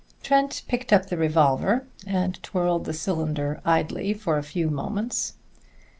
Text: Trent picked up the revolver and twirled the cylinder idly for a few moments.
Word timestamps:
Trent 0.23 0.63
picked 0.67 0.91
up 0.91 1.09
the 1.09 1.15
revolver 1.15 1.85
and 2.07 2.41
twirled 2.41 2.85
the 2.85 2.91
cylinder 2.93 3.61
idly 3.63 4.15
for 4.15 4.39
a 4.39 4.43
few 4.43 4.71
moments. 4.71 5.35